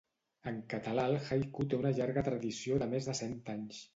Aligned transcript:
En 0.51 0.55
català 0.71 1.03
el 1.09 1.17
haiku 1.25 1.67
té 1.73 1.77
una 1.81 1.93
llarga 1.99 2.25
tradició 2.31 2.81
de 2.85 2.91
més 2.95 3.11
de 3.13 3.17
cent 3.23 3.39
anys. 3.57 3.87